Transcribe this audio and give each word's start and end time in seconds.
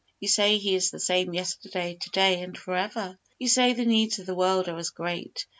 You 0.19 0.27
say 0.29 0.57
He 0.57 0.73
is 0.73 0.89
the 0.89 0.99
same 0.99 1.31
yesterday, 1.35 1.93
to 1.99 2.09
day 2.09 2.41
and 2.41 2.57
forever. 2.57 3.19
You 3.37 3.47
say 3.47 3.73
the 3.73 3.85
needs 3.85 4.17
of 4.17 4.25
the 4.25 4.33
world 4.33 4.67
are 4.67 4.77
as 4.79 4.89
great. 4.89 5.45